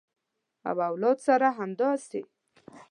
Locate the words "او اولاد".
0.69-1.17